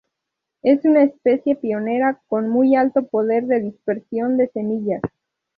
[0.63, 5.01] Es una especie pionera con muy alto poder de dispersión de semillas.